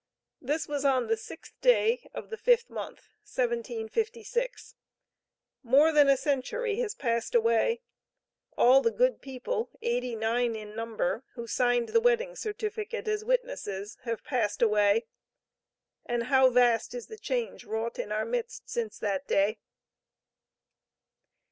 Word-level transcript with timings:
This 0.41 0.67
was 0.67 0.83
on 0.83 1.05
the 1.05 1.15
sixth 1.15 1.53
day 1.61 2.09
of 2.11 2.31
the 2.31 2.37
fifth 2.37 2.71
month, 2.71 3.09
1756. 3.31 4.73
More 5.61 5.91
than 5.91 6.09
a 6.09 6.17
century 6.17 6.77
has 6.79 6.95
passed 6.95 7.35
away; 7.35 7.81
all 8.57 8.81
the 8.81 8.89
good 8.89 9.21
people, 9.21 9.69
eighty 9.83 10.15
nine 10.15 10.55
in 10.55 10.75
number, 10.75 11.23
who 11.35 11.45
signed 11.45 11.89
the 11.89 12.01
wedding 12.01 12.35
certificate 12.35 13.07
as 13.07 13.23
witnesses, 13.23 13.99
have 14.01 14.23
passed 14.23 14.63
away, 14.63 15.05
and 16.07 16.23
how 16.23 16.49
vast 16.49 16.95
is 16.95 17.05
the 17.05 17.19
change 17.19 17.63
wrought 17.63 17.99
in 17.99 18.11
our 18.11 18.25
midst 18.25 18.67
since 18.71 18.97
that 18.97 19.27
day! 19.27 19.59